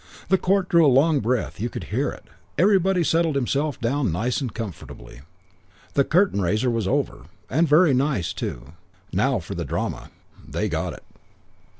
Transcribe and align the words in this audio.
"The 0.29 0.37
court 0.39 0.67
drew 0.67 0.83
a 0.83 0.89
long 0.91 1.19
breath; 1.19 1.59
you 1.59 1.69
could 1.69 1.83
hear 1.93 2.09
it. 2.09 2.25
Everybody 2.57 3.03
settled 3.03 3.35
himself 3.35 3.79
down 3.79 4.11
nice 4.11 4.41
and 4.41 4.51
comfortably. 4.51 5.21
The 5.93 6.03
curtain 6.03 6.41
raiser 6.41 6.71
was 6.71 6.87
over, 6.87 7.25
and 7.51 7.67
very 7.67 7.93
nice 7.93 8.33
too; 8.33 8.73
now 9.13 9.37
for 9.37 9.53
the 9.53 9.63
drama. 9.63 10.09
"They 10.43 10.69
got 10.69 10.93
it." 10.93 11.03